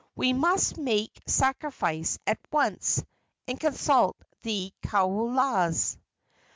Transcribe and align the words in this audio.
We 0.15 0.33
must 0.33 0.79
make 0.79 1.21
sacrifice 1.27 2.17
at 2.25 2.39
once, 2.51 3.03
and 3.47 3.59
consult 3.59 4.17
the 4.41 4.73
kaulas." 4.81 5.95